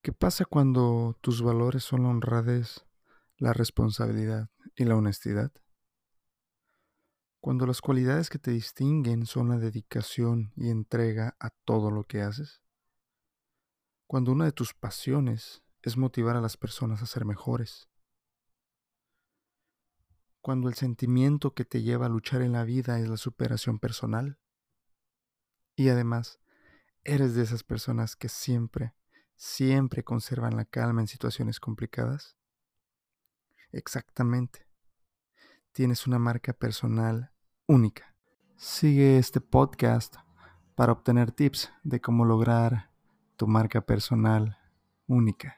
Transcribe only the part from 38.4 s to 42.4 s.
Sigue este podcast para obtener tips de cómo